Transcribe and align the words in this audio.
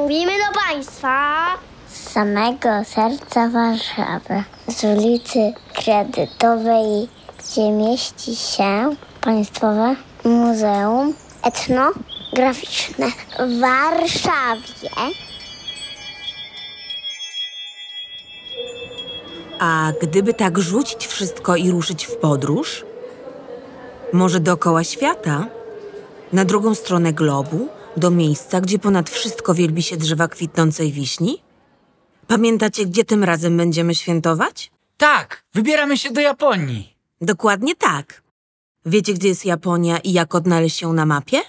Mówimy 0.00 0.32
do 0.32 0.60
Państwa 0.68 1.46
z 1.88 2.10
samego 2.12 2.68
serca 2.84 3.48
Warszawy, 3.48 4.44
z 4.68 4.84
ulicy 4.84 5.52
Kredytowej, 5.74 7.08
gdzie 7.38 7.70
mieści 7.72 8.36
się 8.36 8.96
Państwowe 9.20 9.96
Muzeum 10.24 11.14
Etnograficzne 11.42 13.06
w 13.38 13.60
Warszawie. 13.60 14.90
A 19.58 19.92
gdyby 20.02 20.34
tak 20.34 20.58
rzucić 20.58 21.06
wszystko 21.06 21.56
i 21.56 21.70
ruszyć 21.70 22.06
w 22.06 22.16
podróż? 22.16 22.84
Może 24.12 24.40
dookoła 24.40 24.84
świata? 24.84 25.46
Na 26.32 26.44
drugą 26.44 26.74
stronę 26.74 27.12
globu? 27.12 27.79
Do 27.96 28.10
miejsca, 28.10 28.60
gdzie 28.60 28.78
ponad 28.78 29.10
wszystko 29.10 29.54
wielbi 29.54 29.82
się 29.82 29.96
drzewa 29.96 30.28
kwitnącej 30.28 30.92
wiśni? 30.92 31.42
Pamiętacie, 32.26 32.86
gdzie 32.86 33.04
tym 33.04 33.24
razem 33.24 33.56
będziemy 33.56 33.94
świętować? 33.94 34.70
Tak, 34.96 35.44
wybieramy 35.54 35.98
się 35.98 36.10
do 36.10 36.20
Japonii. 36.20 36.96
Dokładnie 37.20 37.76
tak. 37.76 38.22
Wiecie, 38.86 39.14
gdzie 39.14 39.28
jest 39.28 39.44
Japonia 39.44 39.98
i 39.98 40.12
jak 40.12 40.34
odnaleźć 40.34 40.82
ją 40.82 40.92
na 40.92 41.06
mapie? 41.06 41.40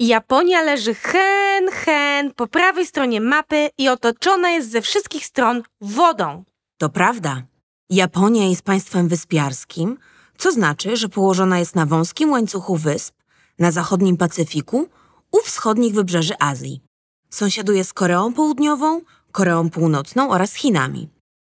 Japonia 0.00 0.62
leży 0.62 0.94
hen, 0.94 1.70
hen 1.70 2.34
po 2.34 2.46
prawej 2.46 2.86
stronie 2.86 3.20
mapy 3.20 3.68
i 3.78 3.88
otoczona 3.88 4.50
jest 4.50 4.70
ze 4.70 4.80
wszystkich 4.80 5.26
stron 5.26 5.62
wodą. 5.80 6.44
To 6.78 6.88
prawda. 6.88 7.42
Japonia 7.90 8.46
jest 8.46 8.62
państwem 8.62 9.08
wyspiarskim, 9.08 9.98
co 10.38 10.52
znaczy, 10.52 10.96
że 10.96 11.08
położona 11.08 11.58
jest 11.58 11.74
na 11.74 11.86
wąskim 11.86 12.30
łańcuchu 12.30 12.76
wysp 12.76 13.14
na 13.58 13.70
zachodnim 13.70 14.16
Pacyfiku 14.16 14.88
u 15.32 15.38
wschodnich 15.40 15.94
wybrzeży 15.94 16.34
Azji. 16.38 16.80
Sąsiaduje 17.30 17.84
z 17.84 17.92
Koreą 17.92 18.34
Południową, 18.34 19.00
Koreą 19.32 19.70
Północną 19.70 20.30
oraz 20.30 20.54
Chinami. 20.54 21.08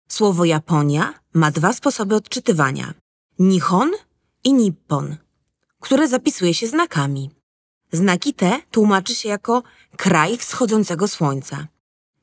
Słowo 0.09 0.45
Japonia 0.45 1.13
ma 1.33 1.52
dwa 1.52 1.73
sposoby 1.73 2.15
odczytywania: 2.15 2.93
Nihon 3.39 3.91
i 4.43 4.53
Nippon, 4.53 5.17
które 5.81 6.07
zapisuje 6.07 6.53
się 6.53 6.67
znakami. 6.67 7.29
Znaki 7.91 8.33
te 8.33 8.59
tłumaczy 8.71 9.15
się 9.15 9.29
jako 9.29 9.63
kraj 9.97 10.37
wschodzącego 10.37 11.07
słońca. 11.07 11.67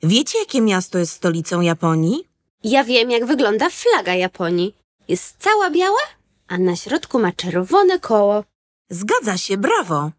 Wiecie, 0.02 0.38
jakie 0.38 0.60
miasto 0.60 0.98
jest 0.98 1.12
stolicą 1.12 1.60
Japonii? 1.60 2.28
Ja 2.64 2.84
wiem, 2.84 3.10
jak 3.10 3.26
wygląda 3.26 3.70
flaga 3.70 4.14
Japonii. 4.14 4.74
Jest 5.08 5.36
cała 5.38 5.70
biała, 5.70 6.00
a 6.48 6.58
na 6.58 6.76
środku 6.76 7.18
ma 7.18 7.32
czerwone 7.32 8.00
koło. 8.00 8.44
Zgadza 8.90 9.38
się, 9.38 9.56
brawo! 9.56 10.10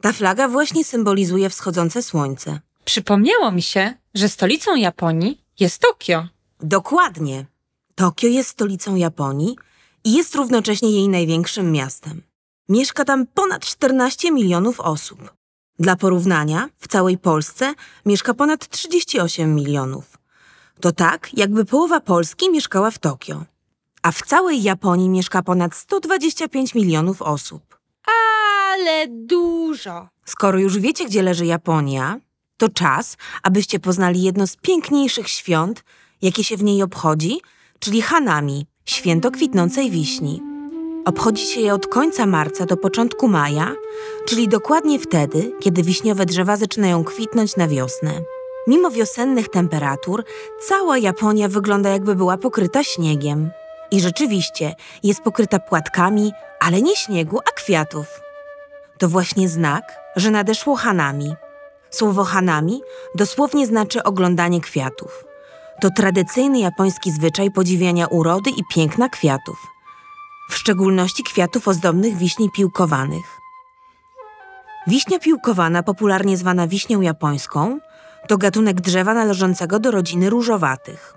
Ta 0.00 0.12
flaga 0.12 0.48
właśnie 0.48 0.84
symbolizuje 0.84 1.50
wschodzące 1.50 2.02
słońce. 2.02 2.60
Przypomniało 2.84 3.52
mi 3.52 3.62
się, 3.62 3.94
że 4.14 4.28
stolicą 4.28 4.76
Japonii 4.76 5.44
jest 5.60 5.78
Tokio. 5.78 6.28
Dokładnie. 6.60 7.46
Tokio 7.94 8.28
jest 8.28 8.48
stolicą 8.48 8.96
Japonii 8.96 9.56
i 10.04 10.12
jest 10.12 10.34
równocześnie 10.34 10.90
jej 10.90 11.08
największym 11.08 11.72
miastem. 11.72 12.22
Mieszka 12.68 13.04
tam 13.04 13.26
ponad 13.26 13.66
14 13.66 14.30
milionów 14.32 14.80
osób. 14.80 15.34
Dla 15.78 15.96
porównania, 15.96 16.68
w 16.78 16.88
całej 16.88 17.18
Polsce 17.18 17.74
mieszka 18.06 18.34
ponad 18.34 18.68
38 18.68 19.54
milionów. 19.54 20.18
To 20.80 20.92
tak, 20.92 21.30
jakby 21.34 21.64
połowa 21.64 22.00
Polski 22.00 22.50
mieszkała 22.50 22.90
w 22.90 22.98
Tokio. 22.98 23.44
A 24.02 24.12
w 24.12 24.22
całej 24.22 24.62
Japonii 24.62 25.08
mieszka 25.08 25.42
ponad 25.42 25.74
125 25.74 26.74
milionów 26.74 27.22
osób. 27.22 27.79
Ale 28.80 29.06
dużo. 29.08 30.08
Skoro 30.24 30.58
już 30.58 30.78
wiecie, 30.78 31.04
gdzie 31.04 31.22
leży 31.22 31.46
Japonia, 31.46 32.20
to 32.56 32.68
czas, 32.68 33.16
abyście 33.42 33.80
poznali 33.80 34.22
jedno 34.22 34.46
z 34.46 34.56
piękniejszych 34.56 35.28
świąt, 35.28 35.84
jakie 36.22 36.44
się 36.44 36.56
w 36.56 36.62
niej 36.62 36.82
obchodzi, 36.82 37.40
czyli 37.78 38.02
Hanami, 38.02 38.66
święto 38.84 39.30
kwitnącej 39.30 39.90
wiśni. 39.90 40.42
Obchodzi 41.04 41.46
się 41.46 41.60
je 41.60 41.74
od 41.74 41.86
końca 41.86 42.26
marca 42.26 42.66
do 42.66 42.76
początku 42.76 43.28
maja, 43.28 43.74
czyli 44.28 44.48
dokładnie 44.48 44.98
wtedy, 44.98 45.52
kiedy 45.60 45.82
wiśniowe 45.82 46.26
drzewa 46.26 46.56
zaczynają 46.56 47.04
kwitnąć 47.04 47.56
na 47.56 47.68
wiosnę. 47.68 48.12
Mimo 48.66 48.90
wiosennych 48.90 49.48
temperatur, 49.48 50.24
cała 50.68 50.98
Japonia 50.98 51.48
wygląda 51.48 51.90
jakby 51.90 52.14
była 52.14 52.36
pokryta 52.36 52.84
śniegiem. 52.84 53.50
I 53.90 54.00
rzeczywiście 54.00 54.74
jest 55.02 55.22
pokryta 55.22 55.58
płatkami, 55.58 56.32
ale 56.60 56.82
nie 56.82 56.96
śniegu, 56.96 57.38
a 57.38 57.50
kwiatów. 57.52 58.29
To 59.00 59.08
właśnie 59.08 59.48
znak, 59.48 60.00
że 60.16 60.30
nadeszło 60.30 60.76
Hanami. 60.76 61.34
Słowo 61.90 62.24
Hanami 62.24 62.82
dosłownie 63.14 63.66
znaczy 63.66 64.02
oglądanie 64.02 64.60
kwiatów. 64.60 65.24
To 65.80 65.90
tradycyjny 65.90 66.58
japoński 66.58 67.12
zwyczaj 67.12 67.50
podziwiania 67.50 68.06
urody 68.06 68.50
i 68.50 68.62
piękna 68.74 69.08
kwiatów, 69.08 69.66
w 70.50 70.54
szczególności 70.54 71.22
kwiatów 71.22 71.68
ozdobnych 71.68 72.16
wiśni 72.16 72.50
piłkowanych. 72.50 73.40
Wiśnia 74.86 75.18
piłkowana, 75.18 75.82
popularnie 75.82 76.36
zwana 76.36 76.66
wiśnią 76.66 77.00
japońską, 77.00 77.78
to 78.28 78.38
gatunek 78.38 78.80
drzewa 78.80 79.14
należącego 79.14 79.78
do 79.78 79.90
rodziny 79.90 80.30
różowatych. 80.30 81.14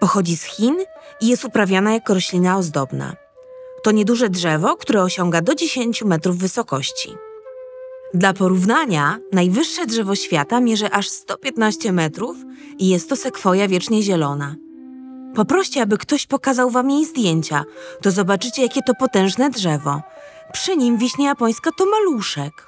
Pochodzi 0.00 0.36
z 0.36 0.44
Chin 0.44 0.76
i 1.20 1.28
jest 1.28 1.44
uprawiana 1.44 1.92
jako 1.92 2.14
roślina 2.14 2.56
ozdobna. 2.56 3.25
To 3.86 3.90
nieduże 3.92 4.28
drzewo, 4.28 4.76
które 4.76 5.02
osiąga 5.02 5.40
do 5.40 5.54
10 5.54 6.02
metrów 6.02 6.36
wysokości. 6.36 7.14
Dla 8.14 8.32
porównania, 8.32 9.18
najwyższe 9.32 9.86
drzewo 9.86 10.14
świata 10.14 10.60
mierzy 10.60 10.90
aż 10.90 11.08
115 11.08 11.92
metrów 11.92 12.36
i 12.78 12.88
jest 12.88 13.08
to 13.08 13.16
sekwoja 13.16 13.68
wiecznie 13.68 14.02
zielona. 14.02 14.54
Poproście, 15.34 15.82
aby 15.82 15.98
ktoś 15.98 16.26
pokazał 16.26 16.70
wam 16.70 16.90
jej 16.90 17.04
zdjęcia, 17.04 17.64
to 18.02 18.10
zobaczycie, 18.10 18.62
jakie 18.62 18.80
to 18.82 18.94
potężne 18.94 19.50
drzewo. 19.50 20.02
Przy 20.52 20.76
nim 20.76 20.98
wiśnia 20.98 21.28
japońska 21.28 21.70
to 21.78 21.84
maluszek. 21.86 22.66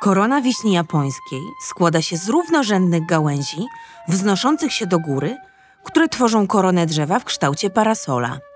Korona 0.00 0.40
wiśni 0.40 0.72
japońskiej 0.72 1.42
składa 1.68 2.02
się 2.02 2.16
z 2.16 2.28
równorzędnych 2.28 3.06
gałęzi 3.06 3.66
wznoszących 4.08 4.72
się 4.72 4.86
do 4.86 4.98
góry, 4.98 5.36
które 5.84 6.08
tworzą 6.08 6.46
koronę 6.46 6.86
drzewa 6.86 7.18
w 7.18 7.24
kształcie 7.24 7.70
parasola. 7.70 8.47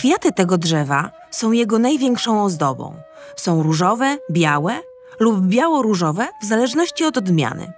Kwiaty 0.00 0.32
tego 0.32 0.58
drzewa 0.58 1.10
są 1.30 1.52
jego 1.52 1.78
największą 1.78 2.44
ozdobą. 2.44 2.94
Są 3.36 3.62
różowe, 3.62 4.18
białe 4.30 4.80
lub 5.18 5.40
biało-różowe 5.40 6.28
w 6.42 6.44
zależności 6.44 7.04
od 7.04 7.18
odmiany. 7.18 7.72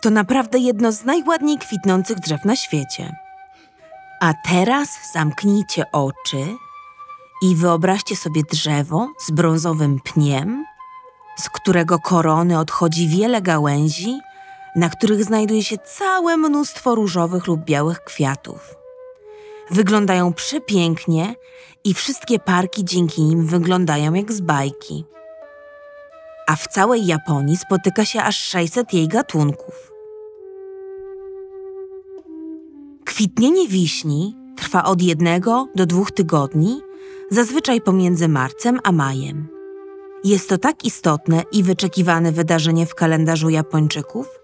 To 0.00 0.10
naprawdę 0.10 0.58
jedno 0.58 0.92
z 0.92 1.04
najładniej 1.04 1.58
kwitnących 1.58 2.20
drzew 2.20 2.44
na 2.44 2.56
świecie. 2.56 3.16
A 4.20 4.32
teraz 4.48 4.88
zamknijcie 5.12 5.84
oczy 5.92 6.46
i 7.42 7.56
wyobraźcie 7.56 8.16
sobie 8.16 8.42
drzewo 8.50 9.08
z 9.26 9.30
brązowym 9.30 10.00
pniem, 10.00 10.64
z 11.36 11.48
którego 11.48 11.98
korony 11.98 12.58
odchodzi 12.58 13.08
wiele 13.08 13.42
gałęzi, 13.42 14.20
na 14.76 14.88
których 14.88 15.24
znajduje 15.24 15.62
się 15.62 15.78
całe 15.78 16.36
mnóstwo 16.36 16.94
różowych 16.94 17.46
lub 17.46 17.64
białych 17.64 18.04
kwiatów. 18.04 18.81
Wyglądają 19.72 20.32
przepięknie 20.32 21.34
i 21.84 21.94
wszystkie 21.94 22.38
parki 22.38 22.84
dzięki 22.84 23.22
nim 23.22 23.46
wyglądają 23.46 24.14
jak 24.14 24.32
z 24.32 24.40
bajki. 24.40 25.04
A 26.48 26.56
w 26.56 26.68
całej 26.68 27.06
Japonii 27.06 27.56
spotyka 27.56 28.04
się 28.04 28.22
aż 28.22 28.38
600 28.38 28.92
jej 28.92 29.08
gatunków. 29.08 29.92
Kwitnienie 33.04 33.68
wiśni 33.68 34.36
trwa 34.56 34.84
od 34.84 35.02
jednego 35.02 35.68
do 35.74 35.86
dwóch 35.86 36.10
tygodni, 36.10 36.80
zazwyczaj 37.30 37.80
pomiędzy 37.80 38.28
marcem 38.28 38.80
a 38.84 38.92
majem. 38.92 39.48
Jest 40.24 40.48
to 40.48 40.58
tak 40.58 40.84
istotne 40.84 41.42
i 41.52 41.62
wyczekiwane 41.62 42.32
wydarzenie 42.32 42.86
w 42.86 42.94
kalendarzu 42.94 43.50
Japończyków, 43.50 44.41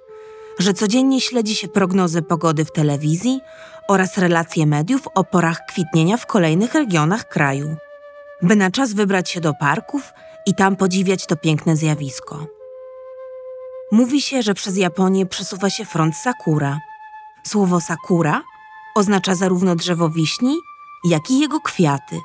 że 0.59 0.75
codziennie 0.75 1.21
śledzi 1.21 1.55
się 1.55 1.69
prognozy 1.69 2.23
pogody 2.23 2.65
w 2.65 2.73
telewizji 2.73 3.41
oraz 3.89 4.19
relacje 4.19 4.67
mediów 4.67 5.09
o 5.15 5.25
porach 5.25 5.61
kwitnienia 5.69 6.17
w 6.17 6.27
kolejnych 6.27 6.75
regionach 6.75 7.29
kraju, 7.29 7.77
by 8.43 8.57
na 8.57 8.71
czas 8.71 8.93
wybrać 8.93 9.31
się 9.31 9.41
do 9.41 9.55
parków 9.55 10.13
i 10.47 10.55
tam 10.55 10.77
podziwiać 10.77 11.27
to 11.27 11.37
piękne 11.37 11.77
zjawisko. 11.77 12.47
Mówi 13.93 14.23
się, 14.23 14.43
że 14.43 14.55
przez 14.55 14.77
Japonię 14.77 15.27
przesuwa 15.27 15.71
się 15.71 15.85
front 15.85 16.17
sakura. 16.17 16.79
Słowo 17.47 17.81
sakura 17.81 18.43
oznacza 18.95 19.35
zarówno 19.35 19.75
drzewo 19.75 20.11
wiśni, 20.11 20.57
jak 21.05 21.31
i 21.31 21.39
jego 21.41 21.61
kwiaty. 21.61 22.21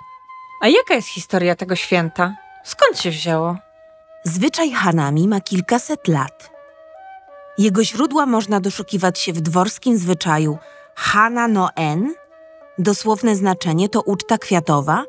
A 0.61 0.67
jaka 0.67 0.93
jest 0.93 1.07
historia 1.07 1.55
tego 1.55 1.75
święta? 1.75 2.35
Skąd 2.63 2.99
się 2.99 3.09
wzięło? 3.09 3.57
Zwyczaj 4.23 4.71
Hanami 4.71 5.27
ma 5.27 5.41
kilkaset 5.41 6.07
lat. 6.07 6.52
Jego 7.57 7.83
źródła 7.83 8.25
można 8.25 8.59
doszukiwać 8.59 9.19
się 9.19 9.33
w 9.33 9.41
dworskim 9.41 9.97
zwyczaju 9.97 10.57
Hana 10.95 11.47
no 11.47 11.69
en, 11.75 12.13
dosłowne 12.77 13.35
znaczenie 13.35 13.89
to 13.89 14.01
uczta 14.01 14.37
kwiatowa, 14.37 15.05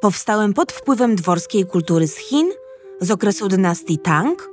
powstałym 0.00 0.54
pod 0.54 0.72
wpływem 0.72 1.16
dworskiej 1.16 1.66
kultury 1.66 2.08
z 2.08 2.16
Chin 2.16 2.50
z 3.00 3.10
okresu 3.10 3.48
dynastii 3.48 3.98
Tang 3.98 4.50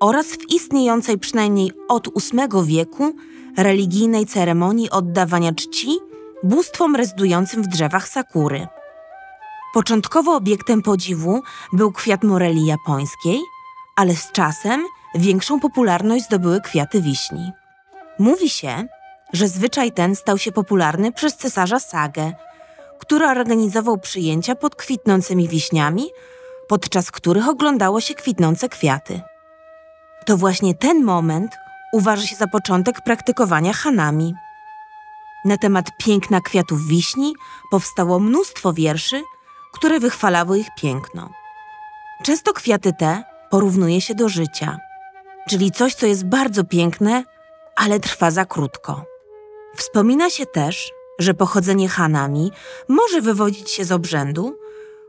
oraz 0.00 0.26
w 0.26 0.50
istniejącej 0.54 1.18
przynajmniej 1.18 1.72
od 1.88 2.08
VIII 2.08 2.64
wieku 2.64 3.14
religijnej 3.56 4.26
ceremonii 4.26 4.90
oddawania 4.90 5.52
czci 5.52 5.98
bóstwom 6.42 6.96
rezydującym 6.96 7.62
w 7.62 7.66
drzewach 7.68 8.08
sakury. 8.08 8.66
Początkowo 9.74 10.36
obiektem 10.36 10.82
podziwu 10.82 11.42
był 11.72 11.92
kwiat 11.92 12.24
moreli 12.24 12.66
japońskiej, 12.66 13.40
ale 13.96 14.16
z 14.16 14.32
czasem 14.32 14.84
większą 15.14 15.60
popularność 15.60 16.24
zdobyły 16.24 16.60
kwiaty 16.60 17.00
wiśni. 17.00 17.52
Mówi 18.18 18.50
się, 18.50 18.86
że 19.32 19.48
zwyczaj 19.48 19.92
ten 19.92 20.16
stał 20.16 20.38
się 20.38 20.52
popularny 20.52 21.12
przez 21.12 21.36
cesarza 21.36 21.80
Sagę, 21.80 22.32
który 22.98 23.26
organizował 23.26 23.98
przyjęcia 23.98 24.54
pod 24.54 24.74
kwitnącymi 24.74 25.48
wiśniami, 25.48 26.06
podczas 26.68 27.10
których 27.10 27.48
oglądało 27.48 28.00
się 28.00 28.14
kwitnące 28.14 28.68
kwiaty. 28.68 29.20
To 30.26 30.36
właśnie 30.36 30.74
ten 30.74 31.04
moment 31.04 31.56
uważa 31.92 32.26
się 32.26 32.36
za 32.36 32.46
początek 32.46 33.00
praktykowania 33.00 33.72
hanami. 33.72 34.34
Na 35.44 35.56
temat 35.56 35.86
piękna 35.98 36.40
kwiatów 36.40 36.86
wiśni 36.86 37.34
powstało 37.70 38.20
mnóstwo 38.20 38.72
wierszy, 38.72 39.22
które 39.74 40.00
wychwalały 40.00 40.58
ich 40.58 40.68
piękno. 40.76 41.30
Często 42.22 42.52
kwiaty 42.52 42.92
te 42.92 43.24
porównuje 43.50 44.00
się 44.00 44.14
do 44.14 44.28
życia, 44.28 44.78
czyli 45.48 45.70
coś, 45.70 45.94
co 45.94 46.06
jest 46.06 46.26
bardzo 46.26 46.64
piękne, 46.64 47.24
ale 47.76 48.00
trwa 48.00 48.30
za 48.30 48.44
krótko. 48.44 49.04
Wspomina 49.76 50.30
się 50.30 50.46
też, 50.46 50.92
że 51.18 51.34
pochodzenie 51.34 51.88
Hanami 51.88 52.52
może 52.88 53.20
wywodzić 53.20 53.70
się 53.70 53.84
z 53.84 53.92
obrzędu, 53.92 54.58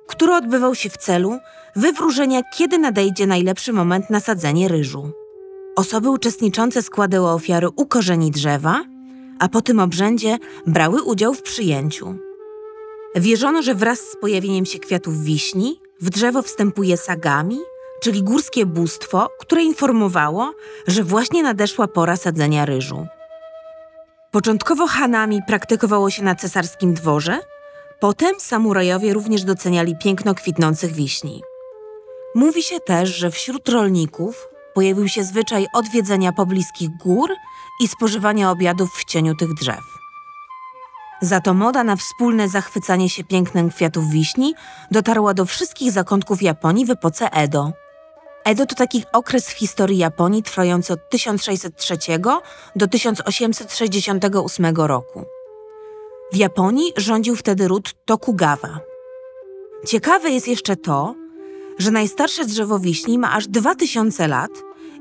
który 0.07 0.33
odbywał 0.33 0.75
się 0.75 0.89
w 0.89 0.97
celu 0.97 1.39
wywróżenia, 1.75 2.41
kiedy 2.57 2.77
nadejdzie 2.77 3.27
najlepszy 3.27 3.73
moment 3.73 4.09
na 4.09 4.19
sadzenie 4.19 4.67
ryżu. 4.67 5.11
Osoby 5.75 6.09
uczestniczące 6.09 6.81
składały 6.81 7.29
ofiary 7.29 7.67
u 7.75 7.85
korzeni 7.85 8.31
drzewa, 8.31 8.83
a 9.39 9.47
po 9.47 9.61
tym 9.61 9.79
obrzędzie 9.79 10.37
brały 10.67 11.03
udział 11.03 11.33
w 11.33 11.41
przyjęciu. 11.41 12.15
Wierzono, 13.15 13.61
że 13.61 13.75
wraz 13.75 13.99
z 13.99 14.15
pojawieniem 14.21 14.65
się 14.65 14.79
kwiatów 14.79 15.23
wiśni 15.23 15.79
w 16.01 16.09
drzewo 16.09 16.41
wstępuje 16.41 16.97
sagami, 16.97 17.59
czyli 18.01 18.23
górskie 18.23 18.65
bóstwo, 18.65 19.29
które 19.39 19.63
informowało, 19.63 20.53
że 20.87 21.03
właśnie 21.03 21.43
nadeszła 21.43 21.87
pora 21.87 22.17
sadzenia 22.17 22.65
ryżu. 22.65 23.07
Początkowo 24.31 24.87
hanami 24.87 25.41
praktykowało 25.47 26.09
się 26.09 26.23
na 26.23 26.35
cesarskim 26.35 26.93
dworze, 26.93 27.39
potem 27.99 28.39
samurajowie 28.39 29.13
również 29.13 29.43
doceniali 29.43 29.97
piękno 29.97 30.35
kwitnących 30.35 30.91
wiśni. 30.91 31.41
Mówi 32.35 32.63
się 32.63 32.79
też, 32.79 33.09
że 33.09 33.31
wśród 33.31 33.69
rolników 33.69 34.47
pojawił 34.73 35.07
się 35.07 35.23
zwyczaj 35.23 35.67
odwiedzenia 35.73 36.31
pobliskich 36.31 36.89
gór 36.97 37.29
i 37.81 37.87
spożywania 37.87 38.51
obiadów 38.51 38.89
w 38.93 39.05
cieniu 39.05 39.35
tych 39.35 39.53
drzew. 39.53 39.83
Za 41.21 41.41
to 41.41 41.53
moda 41.53 41.83
na 41.83 41.95
wspólne 41.95 42.49
zachwycanie 42.49 43.09
się 43.09 43.23
pięknem 43.23 43.69
kwiatów 43.69 44.09
wiśni 44.09 44.53
dotarła 44.91 45.33
do 45.33 45.45
wszystkich 45.45 45.91
zakątków 45.91 46.41
Japonii 46.41 46.85
w 46.85 46.89
epoce 46.89 47.31
Edo. 47.31 47.71
Edo 48.45 48.65
to 48.65 48.75
taki 48.75 49.03
okres 49.13 49.49
w 49.49 49.51
historii 49.51 49.97
Japonii 49.97 50.43
trwający 50.43 50.93
od 50.93 51.09
1603 51.09 51.97
do 52.75 52.87
1868 52.87 54.75
roku. 54.75 55.25
W 56.33 56.35
Japonii 56.35 56.93
rządził 56.97 57.35
wtedy 57.35 57.67
ród 57.67 57.93
Tokugawa. 58.05 58.79
Ciekawe 59.87 60.29
jest 60.29 60.47
jeszcze 60.47 60.75
to, 60.75 61.15
że 61.79 61.91
najstarsze 61.91 62.45
drzewo 62.45 62.79
wiśni 62.79 63.19
ma 63.19 63.33
aż 63.33 63.47
2000 63.47 64.27
lat 64.27 64.51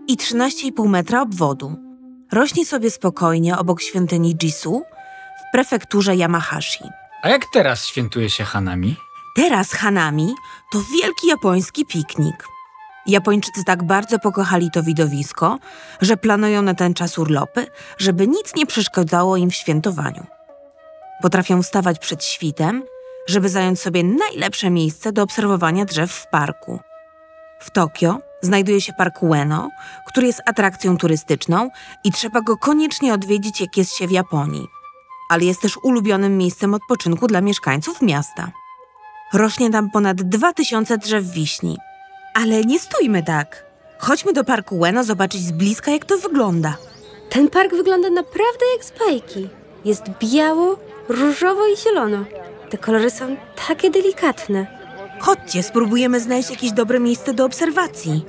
i 0.08 0.16
13,5 0.16 0.88
metra 0.88 1.22
obwodu. 1.22 1.76
Rośnie 2.32 2.66
sobie 2.66 2.90
spokojnie 2.90 3.58
obok 3.58 3.82
świątyni 3.82 4.36
Jisu 4.42 4.82
w 5.38 5.52
prefekturze 5.52 6.16
Yamahashi. 6.16 6.84
A 7.22 7.28
jak 7.28 7.42
teraz 7.52 7.86
świętuje 7.86 8.30
się 8.30 8.44
Hanami? 8.44 8.96
Teraz 9.36 9.72
Hanami 9.72 10.34
to 10.72 10.78
wielki 10.92 11.26
japoński 11.26 11.86
piknik. 11.86 12.53
Japończycy 13.06 13.64
tak 13.64 13.82
bardzo 13.82 14.18
pokochali 14.18 14.70
to 14.70 14.82
widowisko, 14.82 15.58
że 16.00 16.16
planują 16.16 16.62
na 16.62 16.74
ten 16.74 16.94
czas 16.94 17.18
urlopy, 17.18 17.66
żeby 17.98 18.28
nic 18.28 18.54
nie 18.56 18.66
przeszkadzało 18.66 19.36
im 19.36 19.50
w 19.50 19.54
świętowaniu. 19.54 20.26
Potrafią 21.22 21.62
wstawać 21.62 21.98
przed 21.98 22.24
świtem, 22.24 22.82
żeby 23.26 23.48
zająć 23.48 23.80
sobie 23.80 24.04
najlepsze 24.04 24.70
miejsce 24.70 25.12
do 25.12 25.22
obserwowania 25.22 25.84
drzew 25.84 26.12
w 26.12 26.26
parku. 26.30 26.80
W 27.60 27.70
Tokio 27.70 28.18
znajduje 28.42 28.80
się 28.80 28.92
park 28.92 29.22
Ueno, 29.22 29.70
który 30.06 30.26
jest 30.26 30.42
atrakcją 30.46 30.96
turystyczną 30.96 31.70
i 32.04 32.12
trzeba 32.12 32.40
go 32.40 32.56
koniecznie 32.56 33.14
odwiedzić, 33.14 33.60
jak 33.60 33.76
jest 33.76 33.96
się 33.96 34.06
w 34.06 34.10
Japonii. 34.10 34.66
Ale 35.30 35.44
jest 35.44 35.62
też 35.62 35.76
ulubionym 35.82 36.38
miejscem 36.38 36.74
odpoczynku 36.74 37.26
dla 37.26 37.40
mieszkańców 37.40 38.02
miasta. 38.02 38.50
Rośnie 39.32 39.70
tam 39.70 39.90
ponad 39.90 40.22
2000 40.22 40.98
drzew 40.98 41.24
wiśni. 41.24 41.78
Ale 42.34 42.64
nie 42.64 42.78
stójmy 42.78 43.22
tak. 43.22 43.64
Chodźmy 43.98 44.32
do 44.32 44.44
parku 44.44 44.76
Ueno 44.78 45.04
zobaczyć 45.04 45.40
z 45.40 45.52
bliska, 45.52 45.90
jak 45.90 46.04
to 46.04 46.18
wygląda. 46.18 46.76
Ten 47.30 47.48
park 47.50 47.74
wygląda 47.74 48.10
naprawdę 48.10 48.64
jak 48.76 48.84
z 48.84 48.92
bajki. 48.98 49.48
Jest 49.84 50.02
biało, 50.20 50.78
różowo 51.08 51.66
i 51.66 51.76
zielono. 51.76 52.24
Te 52.70 52.78
kolory 52.78 53.10
są 53.10 53.36
takie 53.68 53.90
delikatne. 53.90 54.66
Chodźcie, 55.20 55.62
spróbujemy 55.62 56.20
znaleźć 56.20 56.50
jakieś 56.50 56.72
dobre 56.72 57.00
miejsce 57.00 57.34
do 57.34 57.44
obserwacji. 57.44 58.24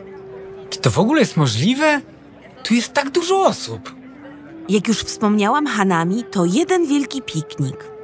Czy 0.70 0.80
to 0.80 0.92
w 0.92 1.00
ogóle 1.00 1.20
jest 1.20 1.38
możliwe? 1.38 2.02
Tu 2.64 2.74
jest 2.74 2.94
tak 2.94 3.10
dużo 3.10 3.42
osób. 3.46 3.96
Jak 4.70 4.88
już 4.88 5.00
wspomniałam, 5.00 5.68
Hanami 5.68 6.24
to 6.24 6.46
jeden 6.46 6.86
wielki 6.86 7.22
piknik. 7.22 7.95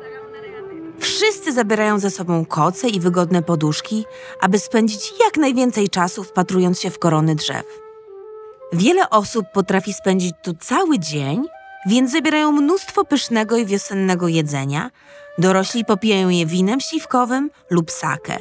Wszyscy 1.02 1.54
zabierają 1.54 2.00
ze 2.00 2.10
sobą 2.10 2.46
koce 2.46 2.90
i 2.90 3.00
wygodne 3.00 3.44
poduszki, 3.44 4.06
aby 4.42 4.60
spędzić 4.60 5.14
jak 5.26 5.38
najwięcej 5.38 5.90
czasu 5.90 6.24
wpatrując 6.24 6.82
się 6.82 6.90
w 6.90 7.00
korony 7.00 7.36
drzew. 7.36 7.66
Wiele 8.74 9.10
osób 9.10 9.46
potrafi 9.54 9.94
spędzić 9.94 10.36
tu 10.44 10.54
cały 10.54 11.00
dzień, 11.00 11.44
więc 11.86 12.12
zabierają 12.12 12.52
mnóstwo 12.52 13.06
pysznego 13.06 13.58
i 13.58 13.66
wiosennego 13.66 14.28
jedzenia. 14.28 14.92
Dorośli 15.38 15.86
popijają 15.86 16.30
je 16.30 16.46
winem 16.46 16.82
śliwkowym 16.82 17.50
lub 17.70 17.92
sake, 17.92 18.38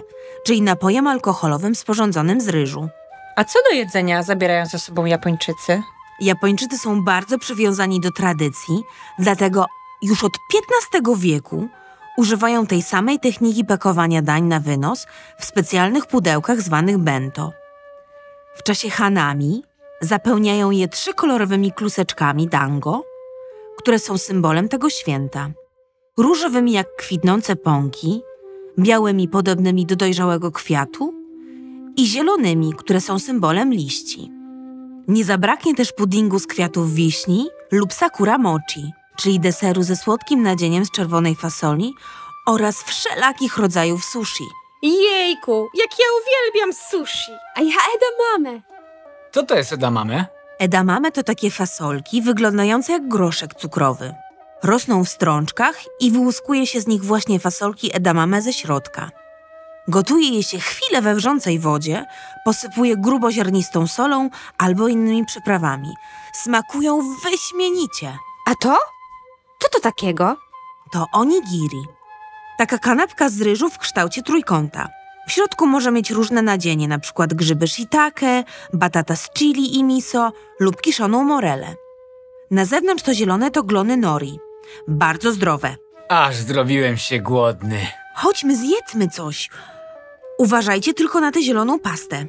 czyli 0.47 0.63
napojem 0.63 1.07
alkoholowym 1.07 1.75
sporządzonym 1.75 2.41
z 2.41 2.49
ryżu. 2.49 2.89
A 3.37 3.45
co 3.45 3.59
do 3.71 3.77
jedzenia 3.77 4.23
zabierają 4.23 4.67
ze 4.67 4.79
sobą 4.79 5.05
Japończycy? 5.05 5.83
Japończycy 6.21 6.79
są 6.79 7.05
bardzo 7.05 7.39
przywiązani 7.39 8.01
do 8.01 8.11
tradycji, 8.11 8.83
dlatego 9.19 9.67
już 10.03 10.25
od 10.25 10.33
XV 10.93 11.17
wieku 11.17 11.69
używają 12.17 12.67
tej 12.67 12.83
samej 12.83 13.19
techniki 13.19 13.65
pakowania 13.65 14.23
dań 14.23 14.45
na 14.45 14.61
wynos 14.61 15.07
w 15.39 15.45
specjalnych 15.45 16.07
pudełkach 16.07 16.61
zwanych 16.61 16.99
bento. 16.99 17.53
W 18.57 18.63
czasie 18.63 18.91
hanami 18.91 19.63
zapełniają 20.01 20.71
je 20.71 20.89
trzykolorowymi 20.89 21.73
kluseczkami 21.73 22.49
dango, 22.49 23.05
które 23.79 23.99
są 23.99 24.19
symbolem 24.19 24.69
tego 24.69 24.91
święta. 24.91 25.51
Różowymi 26.17 26.73
jak 26.73 26.97
kwitnące 26.97 27.57
pąki, 27.57 28.23
białymi 28.79 29.29
podobnymi 29.29 29.87
do 29.87 29.97
dojrzałego 29.97 30.53
kwiatu 30.53 31.15
i 31.97 32.07
zielonymi, 32.07 32.73
które 32.75 33.01
są 33.01 33.19
symbolem 33.19 33.73
liści. 33.73 34.31
Nie 35.09 35.25
zabraknie 35.25 35.75
też 35.75 35.93
puddingu 35.93 36.39
z 36.39 36.47
kwiatów 36.47 36.95
wiśni 36.95 37.49
lub 37.73 37.93
sakura 37.93 38.39
mochi, 38.39 38.93
czyli 39.23 39.41
deseru 39.41 39.83
ze 39.83 39.97
słodkim 39.97 40.43
nadzieniem 40.43 40.85
z 40.85 40.91
czerwonej 40.91 41.37
fasoli 41.37 41.95
oraz 42.47 42.83
wszelakich 42.83 43.57
rodzajów 43.57 44.05
sushi. 44.05 44.45
Jejku, 44.83 45.69
jak 45.75 45.91
ja 45.99 46.07
uwielbiam 46.21 46.73
sushi! 46.73 47.33
A 47.57 47.61
ja 47.61 47.77
edamame. 47.97 48.63
Co 49.33 49.43
to 49.43 49.55
jest 49.55 49.73
edamame? 49.73 50.27
Edamame 50.59 51.13
to 51.13 51.23
takie 51.23 51.51
fasolki 51.51 52.23
wyglądające 52.23 52.93
jak 52.93 53.09
groszek 53.09 53.55
cukrowy. 53.55 54.15
Rosną 54.63 55.05
w 55.05 55.09
strączkach 55.09 55.77
i 56.01 56.11
wyłuskuje 56.11 56.67
się 56.67 56.81
z 56.81 56.87
nich 56.87 57.05
właśnie 57.05 57.41
fasolki 57.41 57.97
edamame 57.97 58.43
ze 58.43 58.53
środka. 58.53 59.11
Gotuje 59.89 60.29
je 60.29 60.43
się 60.43 60.59
chwilę 60.59 61.03
we 61.03 61.15
wrzącej 61.15 61.59
wodzie, 61.59 62.07
posypuje 62.45 62.97
gruboziarnistą 62.97 63.87
solą 63.87 64.31
albo 64.59 64.89
innymi 64.89 65.25
przyprawami. 65.25 65.95
Smakują 66.33 67.01
wyśmienicie. 67.25 68.17
A 68.47 68.53
to? 68.63 68.79
Co 69.63 69.69
to 69.69 69.81
takiego? 69.81 70.37
To 70.93 71.07
onigiri. 71.13 71.83
Taka 72.59 72.79
kanapka 72.79 73.29
z 73.29 73.41
ryżu 73.41 73.71
w 73.71 73.79
kształcie 73.79 74.23
trójkąta. 74.23 74.89
W 75.29 75.33
środku 75.33 75.67
może 75.67 75.91
mieć 75.91 76.11
różne 76.11 76.43
nadzienie, 76.43 76.89
na 76.89 76.99
przykład 76.99 77.35
grzyby 77.35 77.69
shiitake, 77.69 78.45
batata 78.73 79.17
z 79.17 79.31
chili 79.31 79.77
i 79.77 79.85
miso 79.85 80.33
lub 80.61 80.81
kiszoną 80.81 81.25
morelę. 81.25 81.75
Na 82.51 82.65
zewnątrz 82.65 83.03
to 83.05 83.15
zielone 83.15 83.51
to 83.51 83.63
glony 83.63 83.97
nori. 83.97 84.39
Bardzo 84.89 85.33
zdrowe. 85.33 85.77
Aż 86.09 86.37
zrobiłem 86.37 86.97
się 86.97 87.19
głodny. 87.19 87.87
Chodźmy, 88.17 88.57
zjedzmy 88.57 89.09
coś. 89.09 89.51
Uważajcie 90.39 90.95
tylko 90.95 91.21
na 91.21 91.33
tę 91.33 91.43
zieloną 91.43 91.79
pastę. 91.79 92.27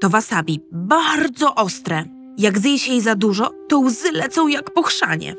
To 0.00 0.08
wasabi, 0.08 0.60
bardzo 0.72 1.54
ostre. 1.54 2.04
Jak 2.38 2.58
zje 2.58 2.78
się 2.78 2.92
jej 2.92 3.00
za 3.00 3.14
dużo, 3.14 3.50
to 3.68 3.78
łzy 3.78 4.12
lecą 4.12 4.48
jak 4.48 4.70
po 4.70 4.82
chrzanie. 4.82 5.34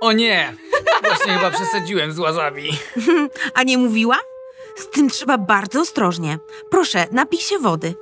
O 0.00 0.12
nie! 0.12 0.54
Właśnie 1.04 1.32
chyba 1.32 1.50
przesadziłem 1.50 2.12
z 2.12 2.18
łazami. 2.18 2.68
A 3.54 3.62
nie 3.62 3.78
mówiłam? 3.78 4.20
Z 4.76 4.90
tym 4.90 5.10
trzeba 5.10 5.38
bardzo 5.38 5.80
ostrożnie. 5.80 6.38
Proszę, 6.70 7.06
napij 7.10 7.38
się 7.38 7.58
wody. 7.58 7.94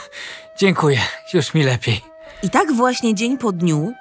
Dziękuję, 0.60 1.00
już 1.34 1.54
mi 1.54 1.62
lepiej. 1.62 2.00
I 2.42 2.50
tak 2.50 2.72
właśnie 2.72 3.14
dzień 3.14 3.38
po 3.38 3.52
dniu, 3.52 3.92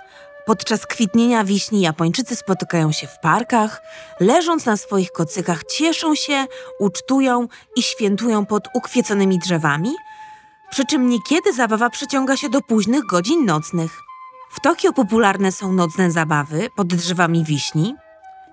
podczas 0.46 0.86
kwitnienia 0.86 1.44
wiśni 1.44 1.82
Japończycy 1.82 2.36
spotykają 2.36 2.92
się 2.92 3.08
w 3.08 3.20
parkach, 3.20 3.82
leżąc 4.20 4.66
na 4.66 4.78
swoich 4.78 5.12
kocykach, 5.12 5.64
cieszą 5.64 6.16
się, 6.16 6.46
ucztują 6.80 7.48
i 7.76 7.84
świętują 7.84 8.46
pod 8.46 8.64
ukwieconymi 8.74 9.40
drzewami, 9.40 9.92
przy 10.72 10.86
czym 10.86 11.10
niekiedy 11.10 11.54
zabawa 11.54 11.90
przeciąga 11.90 12.38
się 12.38 12.50
do 12.50 12.62
późnych 12.62 13.06
godzin 13.06 13.46
nocnych. 13.46 13.92
W 14.53 14.60
Tokio 14.60 14.93
popularne 14.93 15.51
są 15.51 15.74
nocne 15.74 16.12
zabawy 16.12 16.67
pod 16.75 16.88
drzewami 16.88 17.43
wiśni, 17.43 17.95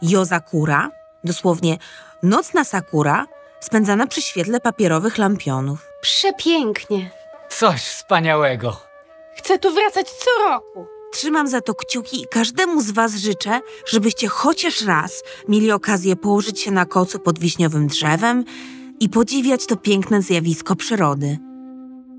yozakura, 0.02 0.90
dosłownie 1.24 1.78
nocna 2.22 2.64
sakura, 2.64 3.26
spędzana 3.60 4.06
przy 4.06 4.22
świetle 4.22 4.60
papierowych 4.60 5.18
lampionów. 5.18 5.86
Przepięknie. 6.02 7.10
Coś 7.48 7.80
wspaniałego. 7.80 8.76
Chcę 9.36 9.58
tu 9.58 9.74
wracać 9.74 10.10
co 10.10 10.50
roku. 10.50 10.86
Trzymam 11.12 11.48
za 11.48 11.60
to 11.60 11.74
kciuki 11.74 12.22
i 12.22 12.26
każdemu 12.30 12.80
z 12.80 12.90
Was 12.90 13.14
życzę, 13.14 13.60
żebyście 13.86 14.28
chociaż 14.28 14.82
raz 14.82 15.22
mieli 15.48 15.72
okazję 15.72 16.16
położyć 16.16 16.60
się 16.60 16.70
na 16.70 16.86
kocu 16.86 17.18
pod 17.18 17.38
wiśniowym 17.38 17.86
drzewem 17.86 18.44
i 19.00 19.08
podziwiać 19.08 19.66
to 19.66 19.76
piękne 19.76 20.22
zjawisko 20.22 20.76
przyrody. 20.76 21.38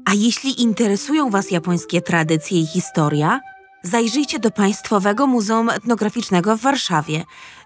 A 0.05 0.13
jeśli 0.13 0.61
interesują 0.61 1.29
Was 1.29 1.51
japońskie 1.51 2.01
tradycje 2.01 2.59
i 2.61 2.65
historia, 2.65 3.39
zajrzyjcie 3.83 4.39
do 4.39 4.51
Państwowego 4.51 5.27
Muzeum 5.27 5.69
Etnograficznego 5.69 6.57
w 6.57 6.61
Warszawie 6.61 7.25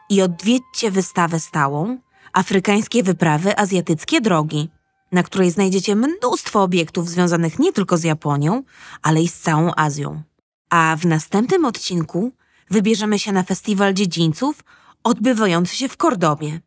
i 0.10 0.22
odwiedźcie 0.22 0.92
wystawę 0.92 1.40
stałą 1.40 1.98
Afrykańskie 2.34 3.04
wyprawy 3.04 3.58
azjatyckie 3.58 4.22
drogi, 4.22 4.70
na 5.12 5.24
której 5.24 5.52
znajdziecie 5.52 5.96
mnóstwo 5.96 6.64
obiektów 6.64 7.10
związanych 7.10 7.60
nie 7.60 7.74
tylko 7.74 7.98
z 7.98 8.04
Japonią, 8.04 8.64
ale 9.02 9.22
i 9.22 9.28
z 9.28 9.40
całą 9.40 9.72
Azją. 9.76 10.22
A 10.70 10.96
w 11.00 11.06
następnym 11.06 11.66
odcinku 11.66 12.32
wybierzemy 12.70 13.20
się 13.20 13.32
na 13.32 13.44
festiwal 13.44 13.94
dziedzińców 13.94 14.64
odbywający 15.04 15.76
się 15.76 15.90
w 15.90 15.98
Kordobie. 15.98 16.60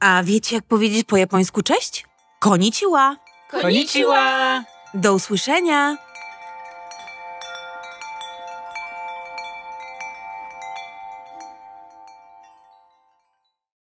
A 0.00 0.22
wiecie, 0.24 0.56
jak 0.56 0.64
powiedzieć 0.64 1.04
po 1.04 1.16
japońsku 1.16 1.62
cześć? 1.62 2.06
Konnichiwa! 2.40 3.16
Konnichiwa! 3.50 4.64
Do 4.94 5.14
usłyszenia! 5.14 6.03